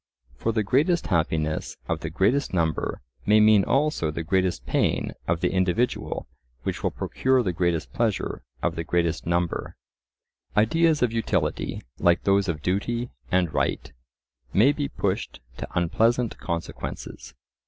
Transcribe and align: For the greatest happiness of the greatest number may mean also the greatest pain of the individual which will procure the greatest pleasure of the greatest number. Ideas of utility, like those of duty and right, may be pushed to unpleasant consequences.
For 0.35 0.51
the 0.51 0.63
greatest 0.63 1.05
happiness 1.05 1.77
of 1.87 1.99
the 1.99 2.09
greatest 2.09 2.55
number 2.55 3.01
may 3.27 3.39
mean 3.39 3.63
also 3.63 4.09
the 4.09 4.23
greatest 4.23 4.65
pain 4.65 5.11
of 5.27 5.41
the 5.41 5.51
individual 5.51 6.27
which 6.63 6.81
will 6.81 6.89
procure 6.89 7.43
the 7.43 7.53
greatest 7.53 7.93
pleasure 7.93 8.41
of 8.63 8.75
the 8.75 8.83
greatest 8.83 9.27
number. 9.27 9.75
Ideas 10.57 11.03
of 11.03 11.13
utility, 11.13 11.83
like 11.99 12.23
those 12.23 12.47
of 12.49 12.63
duty 12.63 13.11
and 13.31 13.53
right, 13.53 13.93
may 14.51 14.71
be 14.71 14.87
pushed 14.87 15.39
to 15.57 15.67
unpleasant 15.75 16.35
consequences. 16.39 17.35